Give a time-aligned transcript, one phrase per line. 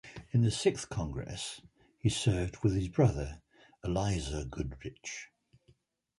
[0.31, 1.61] In the Sixth Congress,
[1.99, 3.39] he served with his brother
[3.85, 5.29] Elizur Goodrich.